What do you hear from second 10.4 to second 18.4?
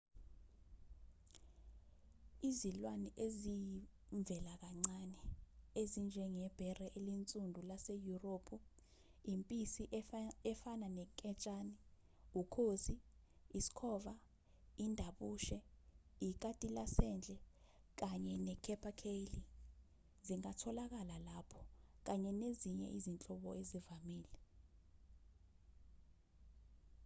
efana nenketshane ukhozi isikhova indabushe ikati lasendle kanye